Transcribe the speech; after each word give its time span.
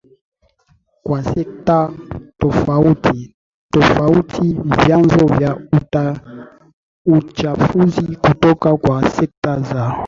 kwa 1.03 1.23
sekta 1.23 1.91
tofauti 2.37 3.35
tofauti 3.71 4.53
Vyanzo 4.63 5.25
vya 5.25 5.61
uchafuzi 7.05 8.15
kutoka 8.17 8.77
kwa 8.77 9.09
sekta 9.09 9.59
za 9.59 9.95